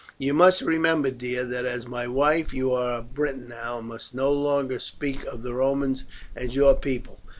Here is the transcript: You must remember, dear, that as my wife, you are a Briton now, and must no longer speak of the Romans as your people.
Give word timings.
You 0.17 0.33
must 0.33 0.63
remember, 0.63 1.11
dear, 1.11 1.45
that 1.45 1.63
as 1.63 1.85
my 1.85 2.07
wife, 2.07 2.55
you 2.55 2.71
are 2.71 2.97
a 2.97 3.01
Briton 3.03 3.47
now, 3.49 3.77
and 3.77 3.87
must 3.87 4.15
no 4.15 4.33
longer 4.33 4.79
speak 4.79 5.23
of 5.25 5.43
the 5.43 5.53
Romans 5.53 6.05
as 6.35 6.55
your 6.55 6.73
people. 6.73 7.19